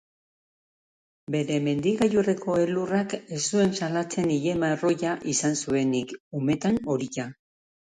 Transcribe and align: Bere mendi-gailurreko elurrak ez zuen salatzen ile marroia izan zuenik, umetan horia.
Bere 1.35 1.57
mendi-gailurreko 1.67 2.57
elurrak 2.63 3.15
ez 3.19 3.43
zuen 3.45 3.79
salatzen 3.83 4.35
ile 4.41 4.59
marroia 4.67 5.17
izan 5.39 5.65
zuenik, 5.65 6.21
umetan 6.45 6.87
horia. 6.95 7.33